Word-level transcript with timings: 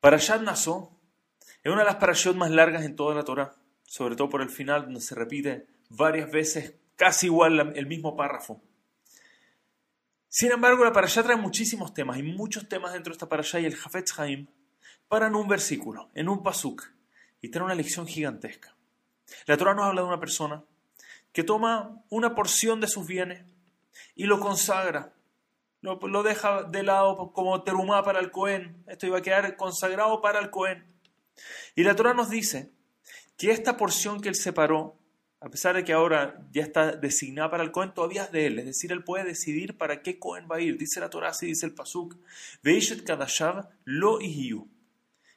Parashat 0.00 0.42
Naso 0.42 0.96
es 1.64 1.72
una 1.72 1.80
de 1.80 1.86
las 1.86 1.96
parashot 1.96 2.36
más 2.36 2.50
largas 2.50 2.84
en 2.84 2.94
toda 2.94 3.16
la 3.16 3.24
Torah, 3.24 3.54
sobre 3.82 4.14
todo 4.14 4.28
por 4.28 4.42
el 4.42 4.48
final, 4.48 4.84
donde 4.84 5.00
se 5.00 5.16
repite 5.16 5.66
varias 5.88 6.30
veces 6.30 6.74
casi 6.94 7.26
igual 7.26 7.72
el 7.74 7.86
mismo 7.86 8.16
párrafo. 8.16 8.62
Sin 10.28 10.52
embargo, 10.52 10.84
la 10.84 10.92
parashá 10.92 11.22
trae 11.24 11.36
muchísimos 11.36 11.94
temas 11.94 12.18
y 12.18 12.22
muchos 12.22 12.68
temas 12.68 12.92
dentro 12.92 13.10
de 13.10 13.14
esta 13.14 13.28
parashá 13.28 13.58
y 13.58 13.64
el 13.64 13.74
Jafetz 13.74 14.18
Haim 14.20 14.46
paran 15.08 15.34
un 15.34 15.48
versículo, 15.48 16.10
en 16.14 16.28
un 16.28 16.42
pasuk, 16.42 16.84
y 17.40 17.48
trae 17.48 17.64
una 17.64 17.74
lección 17.74 18.06
gigantesca. 18.06 18.76
La 19.46 19.56
Torah 19.56 19.74
nos 19.74 19.86
habla 19.86 20.02
de 20.02 20.08
una 20.08 20.20
persona 20.20 20.62
que 21.32 21.42
toma 21.42 22.04
una 22.08 22.34
porción 22.34 22.80
de 22.80 22.88
sus 22.88 23.06
bienes 23.06 23.44
y 24.14 24.24
lo 24.24 24.38
consagra, 24.38 25.12
lo, 25.80 25.98
lo 26.08 26.22
deja 26.22 26.62
de 26.64 26.82
lado 26.82 27.32
como 27.32 27.62
terumá 27.62 28.02
para 28.02 28.20
el 28.20 28.30
Cohen. 28.30 28.82
Esto 28.86 29.06
iba 29.06 29.18
a 29.18 29.22
quedar 29.22 29.56
consagrado 29.56 30.20
para 30.20 30.40
el 30.40 30.50
Cohen. 30.50 30.84
Y 31.74 31.84
la 31.84 31.94
Torah 31.94 32.14
nos 32.14 32.30
dice 32.30 32.70
que 33.36 33.50
esta 33.50 33.76
porción 33.76 34.20
que 34.20 34.28
él 34.28 34.34
separó, 34.34 34.96
a 35.40 35.48
pesar 35.48 35.76
de 35.76 35.84
que 35.84 35.92
ahora 35.92 36.44
ya 36.50 36.62
está 36.62 36.92
designada 36.92 37.50
para 37.50 37.62
el 37.62 37.70
Cohen, 37.70 37.94
todavía 37.94 38.24
es 38.24 38.32
de 38.32 38.46
él. 38.46 38.58
Es 38.58 38.66
decir, 38.66 38.90
él 38.90 39.04
puede 39.04 39.24
decidir 39.24 39.78
para 39.78 40.02
qué 40.02 40.18
Cohen 40.18 40.48
va 40.50 40.56
a 40.56 40.60
ir. 40.60 40.76
Dice 40.76 40.98
la 40.98 41.10
Torah, 41.10 41.28
así 41.28 41.46
dice 41.46 41.66
el 41.66 41.74
Pasuk. 41.74 42.16
Veishet 42.62 43.04
Kadashav 43.04 43.68
lo 43.84 44.20
Y 44.20 44.64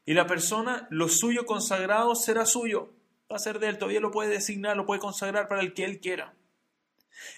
la 0.08 0.26
persona, 0.26 0.88
lo 0.90 1.08
suyo 1.08 1.46
consagrado 1.46 2.16
será 2.16 2.46
suyo. 2.48 2.92
Va 3.32 3.36
a 3.36 3.40
ser 3.40 3.60
de 3.60 3.70
él. 3.70 3.78
Todavía 3.78 4.00
lo 4.00 4.10
puede 4.10 4.32
designar, 4.32 4.76
lo 4.76 4.88
puede 4.88 5.00
consagrar 5.00 5.48
para 5.48 5.62
el 5.62 5.74
que 5.74 5.86
él 5.86 6.00
quiera. 6.00 6.34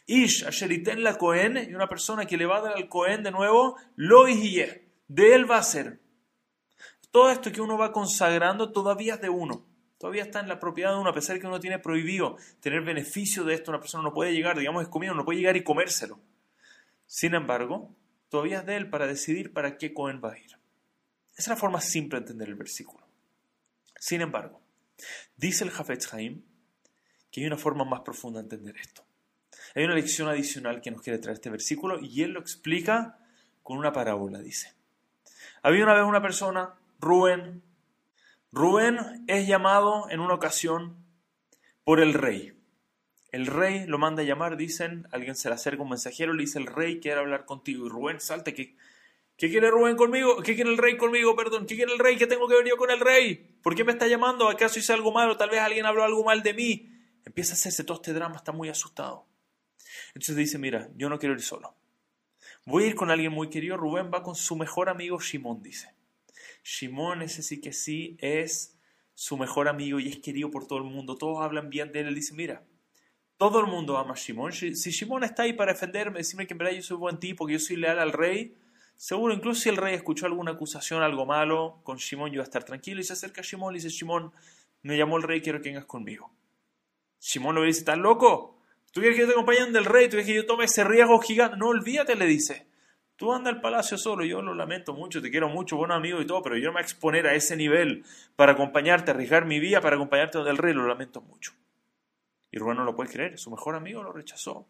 Ish, 0.05 0.45
Asheriten 0.45 1.03
la 1.03 1.17
Cohen, 1.17 1.69
y 1.69 1.73
una 1.73 1.87
persona 1.87 2.25
que 2.25 2.37
le 2.37 2.45
va 2.45 2.57
a 2.57 2.61
dar 2.61 2.77
al 2.77 2.89
Cohen 2.89 3.23
de 3.23 3.31
nuevo, 3.31 3.77
lo 3.95 4.25
De 4.25 5.35
él 5.35 5.49
va 5.49 5.57
a 5.57 5.63
ser. 5.63 5.99
Todo 7.11 7.29
esto 7.29 7.51
que 7.51 7.61
uno 7.61 7.77
va 7.77 7.91
consagrando 7.91 8.71
todavía 8.71 9.15
es 9.15 9.21
de 9.21 9.29
uno. 9.29 9.65
Todavía 9.99 10.23
está 10.23 10.39
en 10.39 10.49
la 10.49 10.59
propiedad 10.59 10.91
de 10.91 10.97
uno, 10.97 11.11
a 11.11 11.13
pesar 11.13 11.39
que 11.39 11.47
uno 11.47 11.59
tiene 11.59 11.79
prohibido 11.79 12.37
tener 12.59 12.81
beneficio 12.81 13.43
de 13.43 13.53
esto. 13.53 13.71
Una 13.71 13.79
persona 13.79 14.03
no 14.03 14.13
puede 14.13 14.33
llegar, 14.33 14.57
digamos, 14.57 14.83
es 14.83 14.89
comida, 14.89 15.13
no 15.13 15.23
puede 15.23 15.39
llegar 15.39 15.55
y 15.55 15.63
comérselo. 15.63 16.19
Sin 17.05 17.35
embargo, 17.35 17.95
todavía 18.29 18.59
es 18.59 18.65
de 18.65 18.75
él 18.75 18.89
para 18.89 19.07
decidir 19.07 19.53
para 19.53 19.77
qué 19.77 19.93
Cohen 19.93 20.21
va 20.23 20.33
a 20.33 20.37
ir. 20.37 20.57
Es 21.37 21.47
la 21.47 21.55
forma 21.55 21.79
simple 21.79 22.19
de 22.19 22.23
entender 22.23 22.49
el 22.49 22.55
versículo. 22.55 23.05
Sin 23.97 24.21
embargo, 24.21 24.59
dice 25.37 25.63
el 25.63 25.71
Jafetz 25.71 26.09
que 26.09 27.41
hay 27.41 27.47
una 27.47 27.57
forma 27.57 27.85
más 27.85 28.01
profunda 28.01 28.41
de 28.41 28.45
entender 28.45 28.75
esto. 28.77 29.05
Hay 29.75 29.85
una 29.85 29.95
lección 29.95 30.27
adicional 30.29 30.81
que 30.81 30.91
nos 30.91 31.01
quiere 31.01 31.19
traer 31.19 31.35
este 31.35 31.49
versículo 31.49 31.99
y 31.99 32.21
él 32.21 32.31
lo 32.31 32.39
explica 32.39 33.17
con 33.63 33.77
una 33.77 33.91
parábola, 33.91 34.39
dice. 34.39 34.73
Había 35.63 35.83
una 35.83 35.93
vez 35.93 36.03
una 36.03 36.21
persona 36.21 36.75
Rubén. 36.99 37.63
Rubén 38.51 39.25
es 39.27 39.47
llamado 39.47 40.09
en 40.09 40.19
una 40.19 40.35
ocasión 40.35 40.97
por 41.83 41.99
el 41.99 42.13
rey. 42.13 42.53
El 43.31 43.47
rey 43.47 43.85
lo 43.87 43.97
manda 43.97 44.21
a 44.21 44.25
llamar, 44.25 44.57
dicen, 44.57 45.07
alguien 45.11 45.35
se 45.35 45.49
le 45.49 45.55
acerca 45.55 45.81
un 45.81 45.89
mensajero, 45.89 46.33
le 46.33 46.43
dice, 46.43 46.59
el 46.59 46.67
rey 46.67 46.99
quiere 46.99 47.19
hablar 47.19 47.45
contigo. 47.45 47.87
Y 47.87 47.89
Rubén 47.89 48.19
salta, 48.19 48.53
¿qué, 48.53 48.75
¿qué 49.37 49.49
quiere 49.49 49.71
Rubén 49.71 49.95
conmigo? 49.95 50.37
¿Qué 50.43 50.53
quiere 50.53 50.69
el 50.69 50.77
rey 50.77 50.97
conmigo? 50.97 51.35
Perdón, 51.35 51.65
¿qué 51.65 51.75
quiere 51.75 51.93
el 51.93 51.99
rey? 51.99 52.15
¿Qué 52.15 52.27
tengo 52.27 52.47
que 52.47 52.55
ver 52.55 52.67
yo 52.67 52.77
con 52.77 52.91
el 52.91 52.99
rey? 52.99 53.57
¿Por 53.63 53.73
qué 53.73 53.83
me 53.83 53.93
está 53.93 54.05
llamando? 54.05 54.49
¿Acaso 54.49 54.77
hice 54.77 54.93
algo 54.93 55.11
malo? 55.11 55.35
Tal 55.35 55.49
vez 55.49 55.61
alguien 55.61 55.87
habló 55.87 56.03
algo 56.03 56.23
mal 56.23 56.43
de 56.43 56.53
mí. 56.53 56.91
Empieza 57.25 57.53
a 57.53 57.55
hacerse 57.55 57.83
todo 57.83 57.95
este 57.97 58.13
drama, 58.13 58.35
está 58.35 58.51
muy 58.51 58.69
asustado. 58.69 59.25
Entonces 60.13 60.35
dice, 60.35 60.57
mira, 60.57 60.89
yo 60.95 61.09
no 61.09 61.19
quiero 61.19 61.33
ir 61.33 61.41
solo. 61.41 61.75
Voy 62.65 62.83
a 62.83 62.87
ir 62.87 62.95
con 62.95 63.11
alguien 63.11 63.31
muy 63.31 63.49
querido. 63.49 63.77
Rubén 63.77 64.11
va 64.13 64.23
con 64.23 64.35
su 64.35 64.55
mejor 64.55 64.89
amigo 64.89 65.19
Shimón, 65.19 65.61
dice. 65.61 65.93
Shimon, 66.63 67.21
ese 67.21 67.43
sí 67.43 67.59
que 67.59 67.73
sí, 67.73 68.17
es 68.19 68.79
su 69.13 69.37
mejor 69.37 69.67
amigo 69.67 69.99
y 69.99 70.09
es 70.09 70.17
querido 70.17 70.49
por 70.49 70.65
todo 70.65 70.79
el 70.79 70.85
mundo. 70.85 71.17
Todos 71.17 71.41
hablan 71.41 71.69
bien 71.69 71.91
de 71.91 72.01
él. 72.01 72.07
Él 72.07 72.15
dice, 72.15 72.33
mira, 72.33 72.63
todo 73.37 73.59
el 73.59 73.67
mundo 73.67 73.97
ama 73.97 74.13
a 74.13 74.17
Shimon. 74.17 74.51
Si 74.51 74.91
Shimon 74.91 75.23
está 75.23 75.43
ahí 75.43 75.53
para 75.53 75.73
defenderme, 75.73 76.19
decirme 76.19 76.47
que 76.47 76.53
en 76.53 76.57
verdad 76.59 76.73
yo 76.73 76.81
soy 76.81 76.97
buen 76.97 77.19
tipo, 77.19 77.45
que 77.45 77.53
yo 77.53 77.59
soy 77.59 77.75
leal 77.75 77.99
al 77.99 78.13
rey, 78.13 78.55
seguro, 78.95 79.33
incluso 79.33 79.61
si 79.61 79.69
el 79.69 79.77
rey 79.77 79.95
escuchó 79.95 80.25
alguna 80.25 80.51
acusación, 80.51 81.03
algo 81.03 81.25
malo, 81.25 81.81
con 81.83 81.97
Shimon 81.97 82.29
yo 82.29 82.35
voy 82.35 82.41
a 82.41 82.43
estar 82.43 82.63
tranquilo. 82.63 83.01
Y 83.01 83.03
se 83.03 83.13
acerca 83.13 83.41
a 83.41 83.43
Shimon 83.43 83.73
y 83.73 83.77
dice, 83.77 83.89
Shimon, 83.89 84.31
me 84.83 84.97
llamó 84.97 85.17
el 85.17 85.23
rey, 85.23 85.41
quiero 85.41 85.61
que 85.61 85.69
vengas 85.69 85.85
conmigo. 85.85 86.31
Shimon 87.19 87.55
le 87.55 87.65
dice, 87.65 87.79
¿estás 87.79 87.97
loco? 87.97 88.52
¿Tú 88.93 89.01
quieres 89.01 89.17
que 89.17 89.21
yo 89.21 89.27
te 89.27 89.33
acompañe 89.33 89.71
del 89.71 89.85
rey? 89.85 90.05
¿Tú 90.05 90.11
quieres 90.11 90.27
que 90.27 90.35
yo 90.35 90.45
tome 90.45 90.65
ese 90.65 90.83
riesgo 90.83 91.19
gigante? 91.19 91.57
No, 91.57 91.69
olvídate, 91.69 92.15
le 92.15 92.27
dice. 92.27 92.67
Tú 93.15 93.33
andas 93.33 93.55
al 93.55 93.61
palacio 93.61 93.97
solo, 93.97 94.23
yo 94.23 94.43
lo 94.43 94.53
lamento 94.53 94.93
mucho, 94.93 95.19
te 95.19 95.31
quiero 95.31 95.49
mucho, 95.49 95.77
buen 95.77 95.91
amigo 95.91 96.21
y 96.21 96.27
todo, 96.27 96.43
pero 96.43 96.57
yo 96.57 96.65
no 96.65 96.73
me 96.73 96.73
voy 96.75 96.81
a 96.81 96.83
exponer 96.83 97.25
a 97.25 97.33
ese 97.33 97.55
nivel 97.55 98.05
para 98.35 98.51
acompañarte, 98.51 99.09
arriesgar 99.09 99.45
mi 99.45 99.59
vida 99.59 99.81
para 99.81 99.95
acompañarte 99.95 100.37
donde 100.37 100.51
el 100.51 100.59
rey, 100.59 100.73
lo 100.73 100.87
lamento 100.87 101.21
mucho. 101.21 101.53
Y 102.51 102.59
Rubén 102.59 102.77
no 102.77 102.83
lo 102.83 102.95
puede 102.95 103.09
creer, 103.09 103.39
su 103.39 103.49
mejor 103.49 103.75
amigo 103.75 104.03
lo 104.03 104.13
rechazó. 104.13 104.67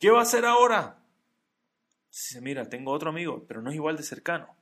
¿Qué 0.00 0.10
va 0.10 0.18
a 0.18 0.22
hacer 0.22 0.44
ahora? 0.44 0.98
Dice, 2.10 2.40
mira, 2.40 2.68
tengo 2.68 2.90
otro 2.90 3.10
amigo, 3.10 3.44
pero 3.46 3.62
no 3.62 3.70
es 3.70 3.76
igual 3.76 3.96
de 3.96 4.02
cercano. 4.02 4.56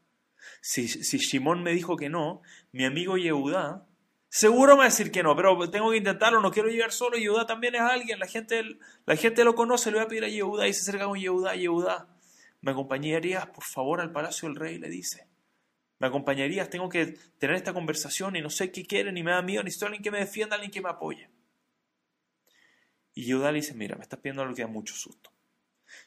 Si, 0.60 0.88
si 0.88 1.16
Shimón 1.16 1.62
me 1.62 1.72
dijo 1.72 1.96
que 1.96 2.10
no, 2.10 2.42
mi 2.72 2.84
amigo 2.84 3.16
Yehudá, 3.16 3.87
seguro 4.28 4.72
me 4.72 4.78
va 4.78 4.84
a 4.84 4.88
decir 4.88 5.10
que 5.10 5.22
no, 5.22 5.34
pero 5.36 5.70
tengo 5.70 5.90
que 5.90 5.96
intentarlo, 5.96 6.40
no 6.40 6.50
quiero 6.50 6.68
llegar 6.68 6.92
solo. 6.92 7.16
Yehudá 7.16 7.46
también 7.46 7.74
es 7.74 7.80
alguien, 7.80 8.18
la 8.18 8.26
gente, 8.26 8.62
la 9.06 9.16
gente 9.16 9.44
lo 9.44 9.54
conoce, 9.54 9.90
le 9.90 9.98
voy 9.98 10.04
a 10.06 10.08
pedir 10.08 10.24
a 10.24 10.28
Yehudá 10.28 10.68
y 10.68 10.72
se 10.72 10.82
acerca 10.82 11.06
con 11.06 11.18
Yehudá, 11.18 11.54
Yehudá. 11.54 12.08
¿Me 12.60 12.72
acompañarías, 12.72 13.46
por 13.46 13.64
favor, 13.64 14.00
al 14.00 14.12
palacio 14.12 14.48
del 14.48 14.56
rey? 14.56 14.78
Le 14.78 14.88
dice. 14.88 15.28
¿Me 15.98 16.06
acompañarías? 16.06 16.70
Tengo 16.70 16.88
que 16.88 17.18
tener 17.38 17.56
esta 17.56 17.72
conversación 17.72 18.36
y 18.36 18.40
no 18.40 18.50
sé 18.50 18.70
qué 18.70 18.84
quieren, 18.84 19.14
ni 19.14 19.22
me 19.22 19.32
da 19.32 19.42
miedo, 19.42 19.62
necesito 19.62 19.86
alguien 19.86 20.02
que 20.02 20.10
me 20.10 20.18
defienda, 20.18 20.54
alguien 20.54 20.70
que 20.70 20.80
me 20.80 20.88
apoye. 20.88 21.30
Y 23.14 23.24
Yehudá 23.24 23.50
le 23.50 23.56
dice, 23.56 23.74
mira, 23.74 23.96
me 23.96 24.02
estás 24.02 24.20
pidiendo 24.20 24.42
algo 24.42 24.54
que 24.54 24.62
da 24.62 24.68
mucho 24.68 24.94
susto. 24.94 25.32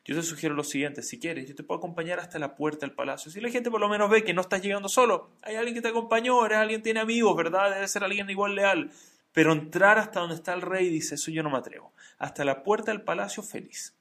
Yo 0.05 0.15
te 0.15 0.23
sugiero 0.23 0.55
lo 0.55 0.63
siguiente, 0.63 1.01
si 1.01 1.19
quieres, 1.19 1.47
yo 1.47 1.55
te 1.55 1.63
puedo 1.63 1.77
acompañar 1.77 2.19
hasta 2.19 2.39
la 2.39 2.55
puerta 2.55 2.85
del 2.85 2.95
palacio. 2.95 3.31
Si 3.31 3.41
la 3.41 3.49
gente 3.49 3.71
por 3.71 3.79
lo 3.79 3.89
menos 3.89 4.09
ve 4.09 4.23
que 4.23 4.33
no 4.33 4.41
estás 4.41 4.61
llegando 4.61 4.89
solo, 4.89 5.31
hay 5.41 5.55
alguien 5.55 5.75
que 5.75 5.81
te 5.81 5.89
acompañó, 5.89 6.45
eres 6.45 6.57
alguien 6.57 6.81
tiene 6.81 6.99
amigos, 6.99 7.35
¿verdad? 7.35 7.73
Debe 7.73 7.87
ser 7.87 8.03
alguien 8.03 8.29
igual 8.29 8.55
leal. 8.55 8.91
Pero 9.33 9.53
entrar 9.53 9.97
hasta 9.97 10.19
donde 10.19 10.35
está 10.35 10.53
el 10.53 10.61
rey, 10.61 10.89
dice, 10.89 11.15
eso 11.15 11.31
yo 11.31 11.43
no 11.43 11.49
me 11.49 11.57
atrevo. 11.57 11.93
Hasta 12.17 12.43
la 12.43 12.63
puerta 12.63 12.91
del 12.91 13.01
palacio 13.01 13.43
feliz. 13.43 13.95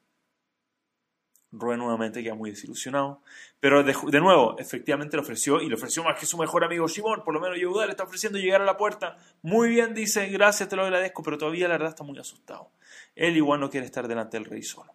Rubén 1.52 1.78
nuevamente 1.78 2.22
queda 2.22 2.34
muy 2.34 2.50
desilusionado. 2.50 3.22
Pero 3.58 3.82
de, 3.82 4.20
nuevo, 4.20 4.56
efectivamente 4.58 5.16
le 5.16 5.22
ofreció, 5.22 5.60
y 5.60 5.68
le 5.68 5.74
ofreció 5.74 6.04
más 6.04 6.18
que 6.18 6.26
su 6.26 6.38
mejor 6.38 6.64
amigo 6.64 6.86
Shimon, 6.86 7.24
por 7.24 7.34
lo 7.34 7.41
menos 7.41 7.58
Yehuda 7.58 7.86
le 7.86 7.92
está 7.92 8.04
ofreciendo 8.04 8.38
llegar 8.38 8.62
a 8.62 8.64
la 8.64 8.76
puerta. 8.76 9.18
Muy 9.42 9.68
bien, 9.68 9.94
dice, 9.94 10.26
gracias, 10.28 10.68
te 10.68 10.76
lo 10.76 10.82
agradezco, 10.82 11.22
pero 11.22 11.38
todavía 11.38 11.66
la 11.66 11.74
verdad 11.74 11.91
está 11.91 12.04
muy 12.04 12.18
asustado. 12.18 12.70
Él 13.14 13.36
igual 13.36 13.60
no 13.60 13.70
quiere 13.70 13.86
estar 13.86 14.06
delante 14.06 14.36
del 14.36 14.47
rey 14.47 14.62
solo. 14.62 14.94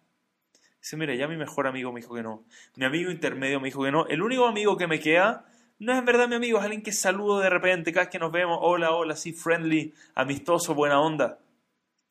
Dice, 0.86 0.96
mire, 0.96 1.16
ya 1.16 1.26
mi 1.26 1.36
mejor 1.36 1.66
amigo 1.66 1.90
me 1.92 2.00
dijo 2.00 2.14
que 2.14 2.22
no. 2.22 2.44
Mi 2.76 2.84
amigo 2.84 3.10
intermedio 3.10 3.58
me 3.58 3.66
dijo 3.66 3.82
que 3.82 3.90
no. 3.90 4.06
El 4.06 4.22
único 4.22 4.46
amigo 4.46 4.76
que 4.76 4.86
me 4.86 5.00
queda 5.00 5.44
no 5.80 5.90
es 5.90 5.98
en 5.98 6.04
verdad 6.04 6.28
mi 6.28 6.36
amigo, 6.36 6.58
es 6.58 6.64
alguien 6.64 6.84
que 6.84 6.92
saludo 6.92 7.40
de 7.40 7.50
repente, 7.50 7.92
cada 7.92 8.04
vez 8.04 8.12
que 8.12 8.20
nos 8.20 8.30
vemos, 8.30 8.56
hola, 8.62 8.92
hola, 8.92 9.14
así, 9.14 9.32
friendly, 9.32 9.92
amistoso, 10.14 10.76
buena 10.76 11.00
onda. 11.00 11.40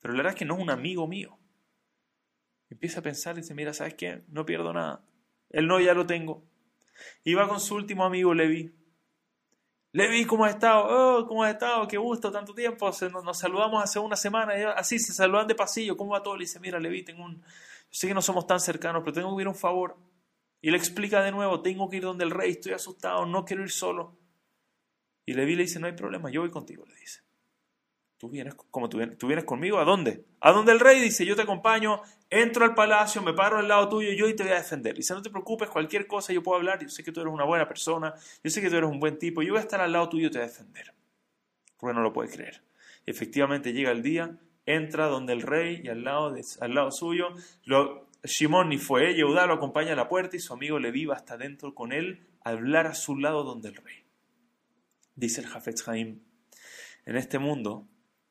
Pero 0.02 0.12
la 0.12 0.18
verdad 0.18 0.34
es 0.34 0.38
que 0.38 0.44
no 0.44 0.56
es 0.56 0.62
un 0.62 0.68
amigo 0.68 1.08
mío. 1.08 1.38
Empieza 2.68 3.00
a 3.00 3.02
pensar 3.02 3.38
y 3.38 3.40
dice, 3.40 3.54
mira, 3.54 3.72
¿sabes 3.72 3.94
qué? 3.94 4.20
No 4.28 4.44
pierdo 4.44 4.74
nada. 4.74 5.00
El 5.48 5.68
no 5.68 5.80
ya 5.80 5.94
lo 5.94 6.04
tengo. 6.04 6.44
Y 7.24 7.32
va 7.32 7.48
con 7.48 7.60
su 7.60 7.76
último 7.76 8.04
amigo 8.04 8.34
Levi. 8.34 8.74
Levi, 9.96 10.26
¿cómo 10.26 10.44
has 10.44 10.52
estado? 10.52 10.84
Oh, 10.90 11.26
¿cómo 11.26 11.42
has 11.42 11.54
estado? 11.54 11.88
Qué 11.88 11.96
gusto, 11.96 12.30
tanto 12.30 12.52
tiempo. 12.52 12.90
nos, 13.24 13.38
saludamos 13.38 13.82
hace 13.82 13.98
una 13.98 14.14
semana. 14.14 14.52
así, 14.72 14.98
se 14.98 15.14
saludan 15.14 15.46
de 15.46 15.54
pasillo. 15.54 15.96
¿Cómo 15.96 16.10
va 16.10 16.22
todo? 16.22 16.36
Le 16.36 16.42
dice, 16.42 16.60
mira, 16.60 16.78
Levi, 16.78 17.02
tengo 17.02 17.24
un... 17.24 17.36
Yo 17.40 17.42
sé 17.88 18.06
que 18.06 18.12
no 18.12 18.20
somos 18.20 18.46
tan 18.46 18.60
cercanos, 18.60 19.00
pero 19.02 19.14
tengo 19.14 19.34
que 19.34 19.40
ir 19.40 19.46
a 19.46 19.50
un 19.52 19.56
favor. 19.56 19.96
Y 20.60 20.70
le 20.70 20.76
explica 20.76 21.22
de 21.22 21.32
nuevo, 21.32 21.62
tengo 21.62 21.88
que 21.88 21.96
ir 21.96 22.02
donde 22.02 22.24
el 22.24 22.30
rey, 22.30 22.50
estoy 22.50 22.74
asustado, 22.74 23.24
no 23.24 23.46
quiero 23.46 23.62
ir 23.62 23.70
solo. 23.70 24.18
Y 25.24 25.32
Levi 25.32 25.56
le 25.56 25.62
dice, 25.62 25.80
no 25.80 25.86
hay 25.86 25.94
problema, 25.94 26.30
yo 26.30 26.42
voy 26.42 26.50
contigo, 26.50 26.84
le 26.84 26.94
dice. 26.96 27.22
Tú 28.18 28.30
vienes, 28.30 28.54
como 28.70 28.88
tú 28.88 28.98
vienes, 28.98 29.44
conmigo, 29.44 29.78
¿a 29.78 29.84
dónde? 29.84 30.24
A 30.40 30.50
donde 30.50 30.72
el 30.72 30.80
rey 30.80 31.00
dice, 31.00 31.26
yo 31.26 31.36
te 31.36 31.42
acompaño, 31.42 32.00
entro 32.30 32.64
al 32.64 32.74
palacio, 32.74 33.20
me 33.22 33.34
paro 33.34 33.58
al 33.58 33.68
lado 33.68 33.90
tuyo 33.90 34.10
yo 34.12 34.26
y 34.26 34.34
te 34.34 34.42
voy 34.42 34.52
a 34.52 34.56
defender. 34.56 34.94
Dice, 34.94 35.12
no 35.12 35.20
te 35.20 35.28
preocupes, 35.28 35.68
cualquier 35.68 36.06
cosa 36.06 36.32
yo 36.32 36.42
puedo 36.42 36.56
hablar, 36.56 36.80
yo 36.80 36.88
sé 36.88 37.04
que 37.04 37.12
tú 37.12 37.20
eres 37.20 37.32
una 37.32 37.44
buena 37.44 37.68
persona, 37.68 38.14
yo 38.42 38.50
sé 38.50 38.62
que 38.62 38.70
tú 38.70 38.76
eres 38.76 38.88
un 38.88 39.00
buen 39.00 39.18
tipo, 39.18 39.42
yo 39.42 39.52
voy 39.52 39.58
a 39.58 39.62
estar 39.62 39.82
al 39.82 39.92
lado 39.92 40.08
tuyo 40.08 40.28
y 40.28 40.30
te 40.30 40.38
voy 40.38 40.46
a 40.46 40.48
defender. 40.48 40.94
Porque 41.76 41.94
no 41.94 42.00
lo 42.00 42.14
puede 42.14 42.30
creer. 42.30 42.62
Efectivamente 43.04 43.74
llega 43.74 43.90
el 43.90 44.02
día, 44.02 44.38
entra 44.64 45.08
donde 45.08 45.34
el 45.34 45.42
rey 45.42 45.82
y 45.84 45.88
al 45.88 46.02
lado, 46.02 46.34
al 46.60 46.74
lado 46.74 46.90
suyo, 46.90 47.28
lo, 47.64 48.08
ni 48.66 48.78
fue, 48.78 49.14
Yehuda 49.14 49.46
lo 49.46 49.54
acompaña 49.54 49.92
a 49.92 49.96
la 49.96 50.08
puerta 50.08 50.36
y 50.36 50.40
su 50.40 50.54
amigo 50.54 50.78
le 50.78 50.90
viva 50.90 51.14
hasta 51.14 51.36
dentro 51.36 51.74
con 51.74 51.92
él 51.92 52.26
a 52.44 52.50
hablar 52.50 52.86
a 52.86 52.94
su 52.94 53.16
lado 53.16 53.44
donde 53.44 53.68
el 53.68 53.76
rey. 53.76 54.04
Dice 55.14 55.42
el 55.42 55.46
Jafetz 55.46 55.86
Haim, 55.86 56.20
en 57.04 57.16
este 57.16 57.38
mundo 57.38 57.86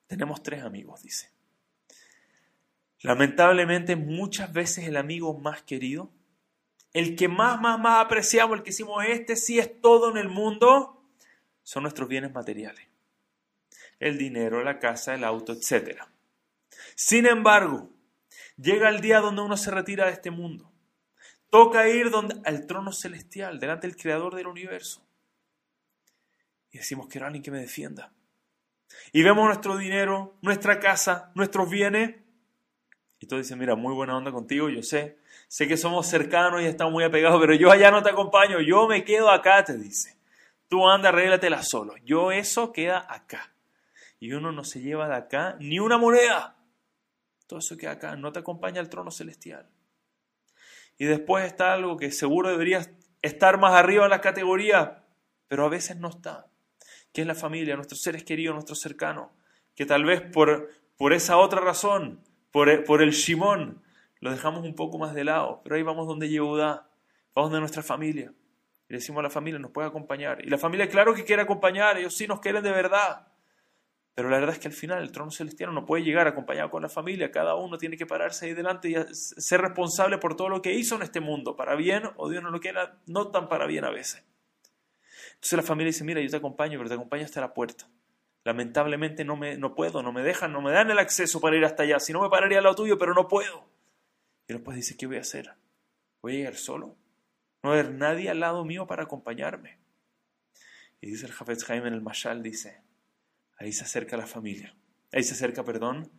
tenemos 0.08 0.44
tres 0.44 0.64
amigos, 0.64 1.02
dice. 1.02 1.32
Lamentablemente 3.02 3.96
muchas 3.96 4.52
veces 4.52 4.88
el 4.88 4.98
amigo 4.98 5.38
más 5.38 5.62
querido, 5.62 6.12
el 6.94 7.16
que 7.16 7.28
más, 7.28 7.60
más, 7.60 7.80
más 7.80 8.06
apreciamos, 8.06 8.58
el 8.58 8.64
que 8.64 8.72
decimos, 8.72 9.04
este 9.06 9.36
sí 9.36 9.60
es 9.60 9.82
todo 9.82 10.10
en 10.10 10.18
el 10.18 10.30
mundo, 10.30 11.04
son 11.62 11.84
nuestros 11.84 12.08
bienes 12.08 12.32
materiales. 12.32 12.88
El 14.00 14.18
dinero, 14.18 14.64
la 14.64 14.80
casa, 14.80 15.14
el 15.14 15.24
auto, 15.24 15.54
etc. 15.54 16.02
Sin 16.96 17.26
embargo, 17.26 17.90
llega 18.58 18.90
el 18.90 19.02
día 19.02 19.20
donde 19.20 19.42
uno 19.42 19.58
se 19.58 19.72
retira 19.72 20.06
de 20.06 20.14
este 20.14 20.32
mundo. 20.32 20.72
Toca 21.50 21.88
ir 21.90 22.10
donde, 22.12 22.42
al 22.46 22.66
trono 22.66 22.92
celestial, 22.92 23.60
delante 23.60 23.88
del 23.88 23.98
creador 23.98 24.36
del 24.36 24.48
universo. 24.48 25.06
Y 26.72 26.78
decimos, 26.78 27.08
quiero 27.08 27.26
alguien 27.26 27.44
que 27.44 27.52
me 27.52 27.60
defienda. 27.60 28.14
Y 29.12 29.24
vemos 29.24 29.46
nuestro 29.46 29.78
dinero, 29.78 30.36
nuestra 30.42 30.80
casa, 30.80 31.32
nuestros 31.36 31.70
bienes. 31.70 32.16
Y 33.20 33.28
todos 33.28 33.44
dicen, 33.44 33.58
mira, 33.58 33.76
muy 33.76 33.94
buena 33.94 34.18
onda 34.18 34.32
contigo, 34.32 34.70
yo 34.70 34.84
sé. 34.84 35.18
Sé 35.48 35.68
que 35.68 35.78
somos 35.78 36.08
cercanos 36.08 36.62
y 36.62 36.66
estamos 36.66 36.92
muy 36.94 37.04
apegados, 37.04 37.40
pero 37.40 37.54
yo 37.54 37.72
allá 37.72 37.92
no 37.92 38.04
te 38.04 38.10
acompaño, 38.10 38.60
yo 38.62 38.88
me 38.88 39.04
quedo 39.04 39.30
acá, 39.30 39.64
te 39.64 39.78
dice. 39.78 40.18
Tú 40.68 40.88
anda, 40.88 41.10
arréglatela 41.10 41.64
solo. 41.64 41.96
Yo 42.04 42.32
eso 42.32 42.74
queda 42.74 43.06
acá. 43.08 43.52
Y 44.20 44.34
uno 44.34 44.52
no 44.52 44.64
se 44.64 44.82
lleva 44.82 45.08
de 45.08 45.16
acá 45.16 45.56
ni 45.60 45.80
una 45.80 45.98
moneda. 45.98 46.56
Todo 47.48 47.60
eso 47.60 47.78
queda 47.78 47.92
acá, 47.92 48.16
no 48.16 48.32
te 48.32 48.40
acompaña 48.40 48.82
al 48.82 48.90
trono 48.90 49.12
celestial. 49.12 49.70
Y 50.98 51.06
después 51.06 51.46
está 51.46 51.74
algo 51.74 51.98
que 51.98 52.12
seguro 52.12 52.50
debería 52.50 52.82
estar 53.22 53.60
más 53.60 53.74
arriba 53.74 54.06
en 54.06 54.10
la 54.10 54.22
categoría, 54.22 55.04
pero 55.48 55.66
a 55.66 55.70
veces 55.70 55.98
no 55.98 56.10
está, 56.10 56.48
que 57.16 57.22
es 57.22 57.28
la 57.28 57.34
familia, 57.34 57.78
nuestros 57.78 58.02
seres 58.02 58.26
queridos, 58.26 58.54
nuestros 58.54 58.82
cercanos, 58.82 59.30
que 59.74 59.86
tal 59.86 60.04
vez 60.04 60.22
por, 60.22 60.70
por 60.98 61.14
esa 61.14 61.38
otra 61.38 61.62
razón, 61.62 62.20
por, 62.52 62.84
por 62.84 63.02
el 63.02 63.12
Shimón, 63.12 63.82
lo 64.20 64.32
dejamos 64.32 64.66
un 64.66 64.76
poco 64.76 64.98
más 64.98 65.16
de 65.16 65.24
lado, 65.24 65.62
pero 65.64 65.78
ahí 65.78 65.82
vamos 65.82 66.08
donde 66.08 66.28
Yehudá, 66.28 66.90
vamos 67.34 67.52
donde 67.52 67.62
nuestra 67.62 67.84
familia. 67.84 68.34
Y 68.90 68.94
le 68.94 69.00
decimos 69.00 69.22
a 69.22 69.24
la 69.24 69.30
familia, 69.30 69.60
nos 69.60 69.72
puede 69.72 69.88
acompañar. 69.88 70.44
Y 70.46 70.50
la 70.50 70.58
familia, 70.58 70.90
claro 70.90 71.14
que 71.16 71.24
quiere 71.24 71.42
acompañar, 71.42 71.98
ellos 71.98 72.14
sí 72.14 72.28
nos 72.28 72.42
quieren 72.42 72.62
de 72.62 72.72
verdad. 72.72 73.28
Pero 74.14 74.30
la 74.30 74.38
verdad 74.38 74.56
es 74.56 74.60
que 74.60 74.68
al 74.68 74.74
final 74.74 75.02
el 75.02 75.12
trono 75.14 75.32
celestial 75.32 75.74
no 75.74 75.86
puede 75.86 76.04
llegar 76.04 76.28
acompañado 76.28 76.70
con 76.70 76.82
la 76.82 76.90
familia. 76.90 77.32
Cada 77.32 77.56
uno 77.56 77.78
tiene 77.78 77.96
que 77.96 78.06
pararse 78.06 78.48
ahí 78.48 78.54
delante 78.54 78.90
y 78.90 78.96
ser 79.14 79.62
responsable 79.62 80.18
por 80.18 80.36
todo 80.36 80.50
lo 80.50 80.62
que 80.62 80.74
hizo 80.74 80.96
en 80.96 81.04
este 81.04 81.22
mundo, 81.22 81.56
para 81.56 81.76
bien 81.76 82.04
o 82.18 82.30
Dios 82.30 82.44
no 82.44 82.52
lo 82.52 82.60
quiera, 82.60 82.98
no 83.08 83.30
tan 83.30 83.48
para 83.48 83.68
bien 83.68 83.86
a 83.86 83.90
veces. 83.90 84.24
Entonces 85.36 85.58
la 85.58 85.64
familia 85.64 85.88
dice, 85.88 86.04
mira, 86.04 86.22
yo 86.22 86.30
te 86.30 86.38
acompaño, 86.38 86.78
pero 86.78 86.90
te 86.90 86.96
acompaño 86.96 87.26
hasta 87.26 87.42
la 87.42 87.54
puerta. 87.54 87.88
Lamentablemente 88.44 89.26
no, 89.26 89.36
me, 89.36 89.58
no 89.58 89.74
puedo, 89.74 90.04
no 90.04 90.12
me 90.12 90.22
dejan, 90.22 90.52
no 90.52 90.62
me 90.62 90.72
dan 90.72 90.92
el 90.92 91.00
acceso 91.00 91.42
para 91.42 91.58
ir 91.58 91.66
hasta 91.66 91.84
allá. 91.84 92.00
Si 92.00 92.14
no 92.14 92.22
me 92.22 92.30
pararía 92.30 92.60
al 92.60 92.64
lado 92.64 92.76
tuyo, 92.76 92.98
pero 92.98 93.14
no 93.14 93.28
puedo. 93.28 93.68
Y 94.48 94.54
después 94.54 94.76
dice, 94.76 94.96
¿qué 94.96 95.08
voy 95.08 95.18
a 95.18 95.22
hacer? 95.22 95.52
¿Voy 96.22 96.34
a 96.34 96.38
llegar 96.38 96.56
solo? 96.56 96.96
No 97.64 97.72
haber 97.72 97.92
nadie 97.92 98.30
al 98.30 98.40
lado 98.40 98.64
mío 98.64 98.86
para 98.86 99.04
acompañarme. 99.04 99.80
Y 101.02 101.10
dice 101.10 101.26
el 101.26 101.32
Jafetz 101.32 101.64
Jaime 101.64 101.88
en 101.88 101.96
el 101.96 102.02
Mashal, 102.02 102.44
dice, 102.44 102.82
ahí 103.58 103.74
se 103.74 103.84
acerca 103.84 104.18
la 104.18 104.28
familia. 104.28 104.76
Ahí 105.12 105.24
se 105.24 105.34
acerca, 105.34 105.64
perdón, 105.64 106.12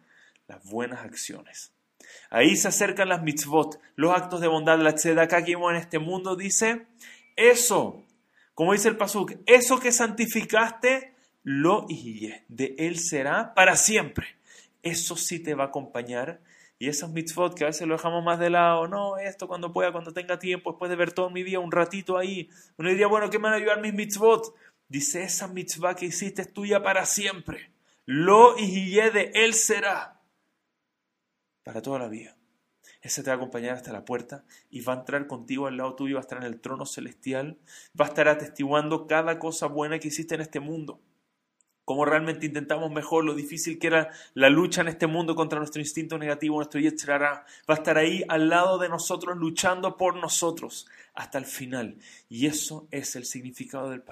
las 0.48 0.64
buenas 0.64 1.04
acciones. 1.04 1.72
Ahí 2.30 2.56
se 2.56 2.68
acercan 2.68 3.08
las 3.08 3.22
mitzvot, 3.22 3.80
los 3.94 4.14
actos 4.14 4.40
de 4.40 4.48
bondad, 4.48 4.78
la 4.78 4.94
tzedakah 4.94 5.44
que 5.44 5.52
vimos 5.52 5.72
en 5.72 5.78
este 5.78 5.98
mundo, 5.98 6.36
dice, 6.36 6.86
eso, 7.36 8.05
como 8.56 8.72
dice 8.72 8.88
el 8.88 8.96
Pasuk, 8.96 9.34
eso 9.44 9.78
que 9.78 9.92
santificaste, 9.92 11.14
lo 11.44 11.84
y 11.90 12.32
de 12.48 12.74
él 12.78 12.98
será 12.98 13.52
para 13.52 13.76
siempre. 13.76 14.26
Eso 14.82 15.14
sí 15.14 15.40
te 15.40 15.54
va 15.54 15.64
a 15.64 15.66
acompañar 15.66 16.40
y 16.78 16.88
esos 16.88 17.10
mitzvot 17.10 17.54
que 17.54 17.64
a 17.64 17.66
veces 17.66 17.86
lo 17.86 17.96
dejamos 17.96 18.24
más 18.24 18.38
de 18.38 18.48
lado, 18.48 18.88
no, 18.88 19.18
esto 19.18 19.46
cuando 19.46 19.74
pueda, 19.74 19.92
cuando 19.92 20.14
tenga 20.14 20.38
tiempo, 20.38 20.70
después 20.70 20.88
de 20.88 20.96
ver 20.96 21.12
todo 21.12 21.28
mi 21.28 21.42
día, 21.42 21.60
un 21.60 21.70
ratito 21.70 22.16
ahí, 22.16 22.48
uno 22.78 22.88
diría, 22.88 23.08
bueno, 23.08 23.28
¿qué 23.28 23.38
me 23.38 23.44
van 23.44 23.52
a 23.52 23.56
ayudar 23.56 23.82
mis 23.82 23.92
mitzvot? 23.92 24.54
Dice, 24.88 25.22
esa 25.22 25.48
mitzvah 25.48 25.94
que 25.94 26.06
hiciste 26.06 26.40
es 26.40 26.52
tuya 26.54 26.82
para 26.82 27.04
siempre. 27.04 27.70
Lo 28.06 28.58
y 28.58 28.94
de 28.94 29.32
él 29.34 29.52
será 29.52 30.18
para 31.62 31.82
toda 31.82 31.98
la 31.98 32.08
vida. 32.08 32.35
Ese 33.02 33.22
te 33.22 33.30
va 33.30 33.34
a 33.34 33.36
acompañar 33.36 33.74
hasta 33.74 33.92
la 33.92 34.04
puerta 34.04 34.44
y 34.70 34.80
va 34.80 34.94
a 34.94 34.96
entrar 34.96 35.26
contigo 35.26 35.66
al 35.66 35.76
lado 35.76 35.94
tuyo, 35.94 36.16
va 36.16 36.20
a 36.20 36.22
estar 36.22 36.38
en 36.38 36.44
el 36.44 36.60
trono 36.60 36.86
celestial, 36.86 37.58
va 37.98 38.06
a 38.06 38.08
estar 38.08 38.28
atestiguando 38.28 39.06
cada 39.06 39.38
cosa 39.38 39.66
buena 39.66 39.98
que 39.98 40.08
hiciste 40.08 40.34
en 40.34 40.40
este 40.40 40.60
mundo 40.60 41.00
cómo 41.86 42.04
realmente 42.04 42.46
intentamos 42.46 42.90
mejor, 42.90 43.24
lo 43.24 43.32
difícil 43.32 43.78
que 43.78 43.86
era 43.86 44.10
la 44.34 44.50
lucha 44.50 44.80
en 44.80 44.88
este 44.88 45.06
mundo 45.06 45.36
contra 45.36 45.60
nuestro 45.60 45.80
instinto 45.80 46.18
negativo, 46.18 46.56
nuestro 46.56 46.80
Yetzirah, 46.80 47.46
va 47.70 47.74
a 47.74 47.74
estar 47.74 47.96
ahí 47.96 48.24
al 48.28 48.48
lado 48.48 48.76
de 48.78 48.88
nosotros, 48.88 49.36
luchando 49.36 49.96
por 49.96 50.16
nosotros 50.16 50.88
hasta 51.14 51.38
el 51.38 51.44
final. 51.44 51.96
Y 52.28 52.46
eso 52.46 52.88
es 52.90 53.14
el 53.14 53.24
significado 53.24 53.88
del, 53.88 54.02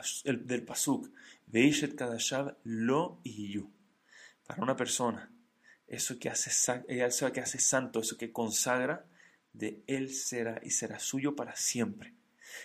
del 0.46 0.62
pasuk. 0.62 1.10
Veishet 1.48 1.96
Kadashav 1.96 2.56
lo 2.62 3.18
yu. 3.24 3.68
Para 4.46 4.62
una 4.62 4.76
persona, 4.76 5.33
eso 5.94 6.18
que, 6.18 6.28
hace, 6.28 6.50
eso 6.88 7.32
que 7.32 7.40
hace 7.40 7.58
santo, 7.58 8.00
eso 8.00 8.16
que 8.16 8.32
consagra, 8.32 9.06
de 9.52 9.82
él 9.86 10.12
será 10.12 10.60
y 10.62 10.70
será 10.70 10.98
suyo 10.98 11.36
para 11.36 11.56
siempre. 11.56 12.14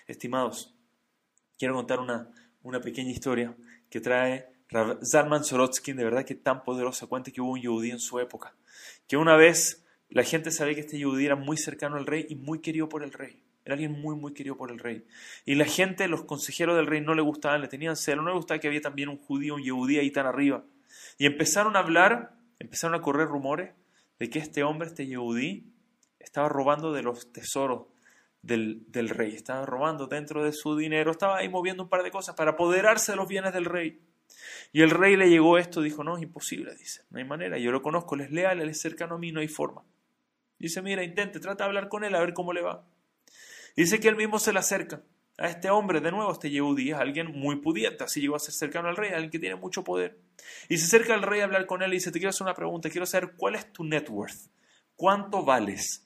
Estimados, 0.08 0.76
quiero 1.58 1.76
contar 1.76 2.00
una, 2.00 2.31
una 2.64 2.81
pequeña 2.81 3.12
historia 3.12 3.56
que 3.90 4.02
trae 4.02 4.48
Zalman 5.04 5.44
Sorotskin, 5.44 5.98
de 5.98 6.04
verdad 6.04 6.26
que 6.26 6.36
tan 6.36 6.64
poderosa, 6.64 7.08
cuenta 7.08 7.31
que 7.31 7.42
hubo 7.42 7.52
un 7.52 7.62
yudí 7.62 7.92
en 7.92 8.00
su 8.00 8.20
época, 8.20 8.56
que 9.08 9.18
una 9.18 9.36
vez 9.36 9.86
la 10.10 10.24
gente 10.24 10.52
sabía 10.52 10.75
que 10.75 10.82
este 10.82 11.00
yudí 11.00 11.25
era 11.25 11.36
muy 11.36 11.58
cercano 11.58 11.98
al 11.98 12.06
rey 12.06 12.25
y 12.30 12.36
muy 12.36 12.60
querido 12.60 12.90
por 12.90 13.04
el 13.04 13.12
rey. 13.12 13.44
Era 13.66 13.74
alguien 13.74 13.92
muy, 13.92 14.16
muy 14.16 14.34
querido 14.34 14.58
por 14.58 14.72
el 14.72 14.80
rey. 14.80 15.06
Y 15.46 15.56
la 15.56 15.66
gente, 15.66 16.08
los 16.08 16.24
consejeros 16.24 16.75
del 16.75 16.88
rey 16.88 17.02
no 17.02 17.14
le 17.14 17.22
gustaban, 17.22 17.62
le 17.62 17.68
tenían 17.68 17.96
celo, 17.96 18.22
no 18.24 18.30
le 18.30 18.36
gustaba 18.36 18.60
que 18.60 18.68
había 18.68 18.82
también 18.82 19.10
un 19.10 19.18
judío, 19.18 19.56
un 19.56 19.64
yudí 19.64 20.00
ahí 20.00 20.10
tan 20.10 20.25
arriba. 20.25 20.64
Y 21.18 21.25
empezaron 21.25 21.75
a 21.75 21.80
hablar, 21.80 22.38
empezaron 22.60 22.96
a 22.96 23.02
correr 23.02 23.28
rumores 23.28 23.74
de 24.20 24.30
que 24.30 24.40
este 24.40 24.64
hombre, 24.64 24.90
este 24.90 25.08
yudí, 25.08 25.74
estaba 26.20 26.50
robando 26.50 26.92
de 26.92 27.02
los 27.02 27.32
tesoros 27.32 27.88
del, 28.42 28.84
del, 28.92 29.10
rey, 29.10 29.34
estaba 29.34 29.66
robando 29.66 30.08
dentro 30.08 30.44
de 30.44 30.54
su 30.54 30.76
dinero, 30.76 31.12
estaba 31.12 31.38
ahí 31.38 31.50
moviendo 31.50 31.84
un 31.84 31.90
par 31.90 32.04
de 32.04 32.12
cosas 32.12 32.36
para 32.36 32.52
apoderarse 32.52 33.14
de 33.14 33.16
los 33.18 33.28
bienes 33.28 33.54
del 33.54 33.66
rey. 33.66 34.02
Y 34.72 34.82
el 34.82 34.92
rey 34.92 35.16
le 35.16 35.30
llegó 35.30 35.58
esto, 35.58 35.82
dijo, 35.82 36.04
no, 36.04 36.18
es 36.18 36.24
imposible, 36.24 36.76
dice, 36.76 37.04
no 37.10 37.18
hay 37.18 37.26
manera, 37.26 37.58
yo 37.58 37.72
lo 37.72 37.82
conozco, 37.82 38.16
él 38.16 38.22
es 38.22 38.32
leal, 38.32 38.62
él 38.62 38.70
es 38.70 38.80
cercano 38.80 39.16
a 39.16 39.18
mí, 39.18 39.32
no 39.32 39.40
hay 39.40 39.48
forma. 39.48 39.84
Dice, 40.60 40.82
mira, 40.82 41.04
intente, 41.04 41.40
trata 41.40 41.64
de 41.64 41.70
hablar 41.70 41.88
con 41.88 42.04
él 42.04 42.14
a 42.14 42.20
ver 42.20 42.34
cómo 42.34 42.54
le 42.54 42.62
va. 42.62 42.86
Dice 43.76 44.00
que 44.00 44.10
él 44.10 44.16
mismo 44.16 44.40
se 44.40 44.54
le 44.54 44.60
acerca 44.60 45.02
a 45.39 45.47
este 45.47 45.69
hombre, 45.69 46.01
de 46.01 46.12
nuevo, 46.12 46.31
este 46.31 46.50
Yehudi, 46.50 46.91
es 46.91 46.97
alguien 46.97 47.31
muy 47.31 47.56
pudiente, 47.56 48.03
así 48.03 48.19
llegó 48.19 48.36
a 48.36 48.39
ser 48.39 48.53
cercano 48.53 48.89
al 48.89 48.97
rey, 48.97 49.12
alguien 49.12 49.31
que 49.31 49.39
tiene 49.39 49.56
mucho 49.56 49.83
poder. 49.83 50.19
Y 50.67 50.77
se 50.77 50.86
acerca 50.86 51.13
al 51.13 51.22
rey 51.22 51.39
a 51.39 51.46
hablar 51.46 51.65
con 51.65 51.81
él 51.81 51.91
y 51.91 51.96
dice, 51.96 52.12
te 52.12 52.19
quiero 52.19 52.31
hacer 52.31 52.43
una 52.43 52.53
pregunta, 52.53 52.89
quiero 52.89 53.05
saber 53.05 53.36
cuál 53.38 53.55
es 53.55 53.72
tu 53.72 53.86
net 53.86 54.10
worth, 54.10 54.50
cuánto 54.98 55.46
vales, 55.46 56.05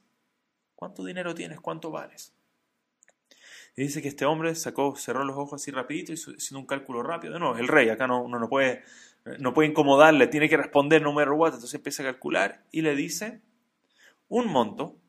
cuánto 0.75 1.03
dinero 1.03 1.33
tienes, 1.33 1.59
cuánto 1.59 1.89
vales. 1.89 2.31
Y 3.75 3.83
dice 3.83 4.03
que 4.03 4.09
este 4.09 4.25
hombre 4.25 4.53
sacó, 4.53 4.95
cerró 4.95 5.23
los 5.23 5.35
ojos 5.35 5.61
así 5.61 5.71
rapidito 5.71 6.11
y 6.11 6.15
haciendo 6.15 6.59
un 6.59 6.67
cálculo 6.67 7.01
rápido. 7.01 7.39
No, 7.39 7.57
el 7.57 7.67
rey, 7.67 7.89
acá 7.89 8.05
no, 8.05 8.21
uno 8.21 8.37
no 8.37 8.47
puede, 8.47 8.83
no 9.39 9.51
puede 9.55 9.69
incomodarle, 9.69 10.27
tiene 10.27 10.47
que 10.47 10.57
responder 10.57 11.01
no 11.01 11.11
matter 11.11 11.31
what. 11.31 11.55
Entonces 11.55 11.73
empieza 11.73 12.03
a 12.03 12.05
calcular 12.05 12.65
y 12.71 12.81
le 12.81 12.95
dice 12.95 13.41
un 14.27 14.47
monto, 14.47 14.99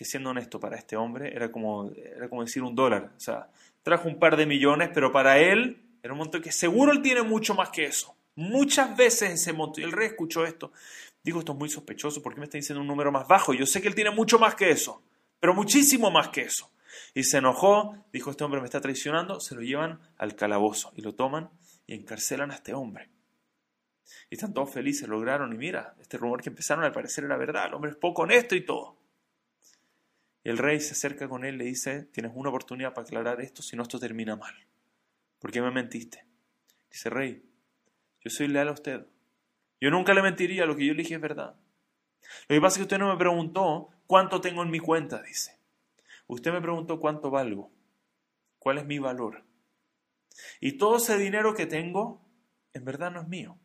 que 0.00 0.06
siendo 0.06 0.30
honesto 0.30 0.58
para 0.58 0.78
este 0.78 0.96
hombre 0.96 1.30
era 1.36 1.52
como, 1.52 1.90
era 1.90 2.26
como 2.30 2.42
decir 2.42 2.62
un 2.62 2.74
dólar. 2.74 3.12
O 3.14 3.20
sea, 3.20 3.50
trajo 3.82 4.08
un 4.08 4.18
par 4.18 4.38
de 4.38 4.46
millones, 4.46 4.88
pero 4.94 5.12
para 5.12 5.38
él 5.38 5.82
era 6.02 6.14
un 6.14 6.20
monto 6.20 6.40
que 6.40 6.52
seguro 6.52 6.90
él 6.90 7.02
tiene 7.02 7.20
mucho 7.20 7.54
más 7.54 7.68
que 7.68 7.84
eso. 7.84 8.16
Muchas 8.34 8.96
veces 8.96 9.32
ese 9.32 9.52
monto. 9.52 9.78
Y 9.78 9.84
el 9.84 9.92
rey 9.92 10.06
escuchó 10.06 10.46
esto. 10.46 10.72
Digo, 11.22 11.40
esto 11.40 11.52
es 11.52 11.58
muy 11.58 11.68
sospechoso, 11.68 12.22
¿por 12.22 12.32
qué 12.32 12.40
me 12.40 12.46
está 12.46 12.56
diciendo 12.56 12.80
un 12.80 12.86
número 12.86 13.12
más 13.12 13.28
bajo? 13.28 13.52
Yo 13.52 13.66
sé 13.66 13.82
que 13.82 13.88
él 13.88 13.94
tiene 13.94 14.10
mucho 14.10 14.38
más 14.38 14.54
que 14.54 14.70
eso, 14.70 15.02
pero 15.38 15.52
muchísimo 15.52 16.10
más 16.10 16.28
que 16.28 16.44
eso. 16.44 16.70
Y 17.12 17.24
se 17.24 17.36
enojó, 17.36 17.94
dijo, 18.10 18.30
este 18.30 18.42
hombre 18.42 18.62
me 18.62 18.68
está 18.68 18.80
traicionando, 18.80 19.38
se 19.38 19.54
lo 19.54 19.60
llevan 19.60 20.00
al 20.16 20.34
calabozo 20.34 20.94
y 20.96 21.02
lo 21.02 21.14
toman 21.14 21.50
y 21.86 21.92
encarcelan 21.92 22.52
a 22.52 22.54
este 22.54 22.72
hombre. 22.72 23.10
Y 24.30 24.36
están 24.36 24.54
todos 24.54 24.70
felices, 24.70 25.06
lograron, 25.06 25.52
y 25.52 25.58
mira, 25.58 25.94
este 26.00 26.16
rumor 26.16 26.40
que 26.40 26.48
empezaron 26.48 26.84
al 26.84 26.92
parecer 26.92 27.24
era 27.24 27.36
verdad, 27.36 27.66
el 27.66 27.74
hombre 27.74 27.90
es 27.90 27.98
poco 27.98 28.22
honesto 28.22 28.54
y 28.54 28.64
todo. 28.64 28.96
El 30.42 30.58
rey 30.58 30.80
se 30.80 30.92
acerca 30.92 31.28
con 31.28 31.44
él 31.44 31.56
y 31.56 31.58
le 31.58 31.64
dice, 31.64 32.04
tienes 32.12 32.32
una 32.34 32.48
oportunidad 32.48 32.94
para 32.94 33.06
aclarar 33.06 33.40
esto, 33.40 33.62
si 33.62 33.76
no 33.76 33.82
esto 33.82 33.98
termina 33.98 34.36
mal. 34.36 34.54
¿Por 35.38 35.52
qué 35.52 35.60
me 35.60 35.70
mentiste? 35.70 36.24
Dice, 36.90 37.10
rey, 37.10 37.42
yo 38.20 38.30
soy 38.30 38.48
leal 38.48 38.68
a 38.68 38.72
usted. 38.72 39.06
Yo 39.80 39.90
nunca 39.90 40.14
le 40.14 40.22
mentiría, 40.22 40.66
lo 40.66 40.76
que 40.76 40.86
yo 40.86 40.94
le 40.94 41.02
dije 41.02 41.14
es 41.14 41.20
verdad. 41.20 41.56
Lo 42.48 42.54
que 42.54 42.60
pasa 42.60 42.74
es 42.74 42.78
que 42.78 42.82
usted 42.82 42.98
no 42.98 43.12
me 43.12 43.18
preguntó 43.18 43.90
cuánto 44.06 44.40
tengo 44.40 44.62
en 44.62 44.70
mi 44.70 44.78
cuenta, 44.78 45.22
dice. 45.22 45.58
Usted 46.26 46.52
me 46.52 46.60
preguntó 46.60 47.00
cuánto 47.00 47.30
valgo, 47.30 47.70
cuál 48.58 48.78
es 48.78 48.86
mi 48.86 48.98
valor. 48.98 49.44
Y 50.60 50.72
todo 50.78 50.96
ese 50.96 51.18
dinero 51.18 51.54
que 51.54 51.66
tengo, 51.66 52.24
en 52.72 52.84
verdad 52.84 53.10
no 53.10 53.20
es 53.20 53.28
mío. 53.28 53.58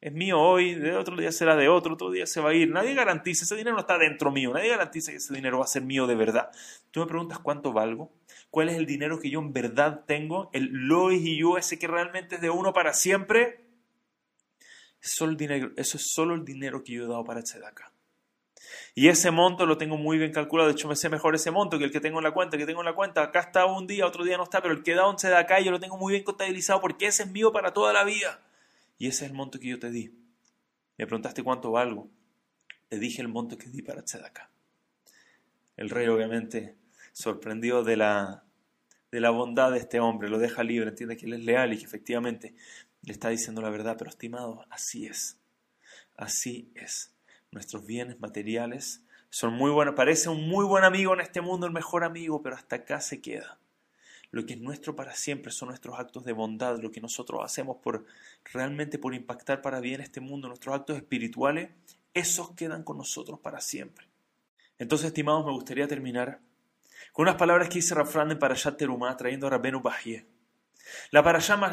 Es 0.00 0.12
mío 0.12 0.40
hoy, 0.40 0.76
de 0.76 0.96
otro 0.96 1.16
día 1.16 1.32
será 1.32 1.56
de 1.56 1.68
otro, 1.68 1.94
otro 1.94 2.12
día 2.12 2.24
se 2.24 2.40
va 2.40 2.50
a 2.50 2.54
ir. 2.54 2.70
Nadie 2.70 2.94
garantiza, 2.94 3.44
ese 3.44 3.56
dinero 3.56 3.74
no 3.74 3.80
está 3.80 3.98
dentro 3.98 4.30
mío, 4.30 4.52
nadie 4.52 4.68
garantiza 4.68 5.10
que 5.10 5.16
ese 5.16 5.34
dinero 5.34 5.58
va 5.58 5.64
a 5.64 5.68
ser 5.68 5.82
mío 5.82 6.06
de 6.06 6.14
verdad. 6.14 6.50
Tú 6.92 7.00
me 7.00 7.06
preguntas 7.06 7.40
cuánto 7.40 7.72
valgo, 7.72 8.12
cuál 8.50 8.68
es 8.68 8.76
el 8.76 8.86
dinero 8.86 9.18
que 9.18 9.28
yo 9.28 9.40
en 9.40 9.52
verdad 9.52 10.04
tengo, 10.06 10.50
el 10.52 10.68
Lois 10.70 11.20
y 11.24 11.38
yo, 11.38 11.58
ese 11.58 11.80
que 11.80 11.88
realmente 11.88 12.36
es 12.36 12.40
de 12.40 12.50
uno 12.50 12.72
para 12.72 12.92
siempre. 12.92 13.64
Solo 15.00 15.32
el 15.32 15.36
dinero, 15.36 15.72
eso 15.76 15.96
es 15.96 16.12
solo 16.12 16.34
el 16.34 16.44
dinero 16.44 16.84
que 16.84 16.92
yo 16.92 17.04
he 17.04 17.08
dado 17.08 17.24
para 17.24 17.40
acá. 17.40 17.92
Y 18.94 19.08
ese 19.08 19.30
monto 19.30 19.66
lo 19.66 19.78
tengo 19.78 19.96
muy 19.96 20.18
bien 20.18 20.32
calculado. 20.32 20.68
De 20.68 20.74
hecho, 20.74 20.88
me 20.88 20.96
sé 20.96 21.08
mejor 21.08 21.34
ese 21.34 21.50
monto 21.50 21.78
que 21.78 21.84
el 21.84 21.92
que 21.92 22.00
tengo 22.00 22.18
en 22.18 22.24
la 22.24 22.32
cuenta. 22.32 22.56
El 22.56 22.62
que 22.62 22.66
tengo 22.66 22.80
en 22.80 22.86
la 22.86 22.94
cuenta, 22.94 23.22
acá 23.22 23.40
está 23.40 23.64
un 23.66 23.86
día, 23.86 24.06
otro 24.06 24.24
día 24.24 24.36
no 24.36 24.42
está, 24.42 24.60
pero 24.60 24.74
el 24.74 24.82
que 24.82 24.94
da 24.94 25.06
11 25.06 25.28
de 25.28 25.36
acá 25.36 25.60
yo 25.60 25.70
lo 25.70 25.78
tengo 25.78 25.96
muy 25.96 26.12
bien 26.12 26.24
contabilizado 26.24 26.80
porque 26.80 27.06
ese 27.06 27.24
es 27.24 27.30
mío 27.30 27.52
para 27.52 27.72
toda 27.72 27.92
la 27.92 28.04
vida. 28.04 28.40
Y 28.98 29.06
ese 29.06 29.24
es 29.24 29.30
el 29.30 29.36
monto 29.36 29.58
que 29.58 29.68
yo 29.68 29.78
te 29.78 29.90
di. 29.90 30.12
Me 30.96 31.06
preguntaste 31.06 31.42
cuánto 31.42 31.70
valgo. 31.70 32.10
Te 32.88 32.98
dije 32.98 33.22
el 33.22 33.28
monto 33.28 33.56
que 33.56 33.68
di 33.68 33.82
para 33.82 34.00
acá. 34.00 34.50
El 35.76 35.90
rey, 35.90 36.08
obviamente, 36.08 36.76
sorprendido 37.12 37.84
de 37.84 37.96
la, 37.96 38.44
de 39.12 39.20
la 39.20 39.30
bondad 39.30 39.70
de 39.70 39.78
este 39.78 40.00
hombre, 40.00 40.28
lo 40.28 40.38
deja 40.38 40.64
libre, 40.64 40.90
entiende 40.90 41.16
que 41.16 41.26
él 41.26 41.34
es 41.34 41.44
leal 41.44 41.72
y 41.72 41.78
que 41.78 41.84
efectivamente 41.84 42.54
le 43.02 43.12
está 43.12 43.28
diciendo 43.28 43.62
la 43.62 43.70
verdad. 43.70 43.96
Pero, 43.96 44.10
estimado, 44.10 44.66
así 44.70 45.06
es. 45.06 45.38
Así 46.16 46.72
es 46.74 47.14
nuestros 47.50 47.86
bienes 47.86 48.20
materiales 48.20 49.02
son 49.30 49.54
muy 49.54 49.70
buenos, 49.70 49.94
parece 49.94 50.28
un 50.28 50.48
muy 50.48 50.64
buen 50.64 50.84
amigo 50.84 51.12
en 51.12 51.20
este 51.20 51.40
mundo, 51.40 51.66
el 51.66 51.72
mejor 51.72 52.02
amigo, 52.02 52.42
pero 52.42 52.56
hasta 52.56 52.76
acá 52.76 53.00
se 53.00 53.20
queda. 53.20 53.58
Lo 54.30 54.44
que 54.44 54.54
es 54.54 54.60
nuestro 54.60 54.94
para 54.94 55.14
siempre 55.14 55.52
son 55.52 55.68
nuestros 55.68 55.98
actos 55.98 56.24
de 56.24 56.32
bondad, 56.32 56.78
lo 56.80 56.90
que 56.90 57.00
nosotros 57.00 57.40
hacemos 57.42 57.78
por 57.78 58.04
realmente 58.52 58.98
por 58.98 59.14
impactar 59.14 59.62
para 59.62 59.80
bien 59.80 60.00
este 60.00 60.20
mundo, 60.20 60.48
nuestros 60.48 60.74
actos 60.74 60.96
espirituales, 60.96 61.70
esos 62.12 62.50
quedan 62.52 62.82
con 62.82 62.98
nosotros 62.98 63.40
para 63.40 63.60
siempre. 63.60 64.06
Entonces, 64.78 65.08
estimados, 65.08 65.46
me 65.46 65.52
gustaría 65.52 65.88
terminar 65.88 66.40
con 67.12 67.24
unas 67.24 67.36
palabras 67.36 67.68
que 67.68 67.76
dice 67.76 67.94
Rafran 67.94 68.30
en 68.30 68.38
Parashat 68.38 68.76
Terumá, 68.76 69.16
trayendo 69.16 69.46
a 69.46 69.50
Rabenu 69.50 69.80
Bahie. 69.80 70.26
La 71.10 71.20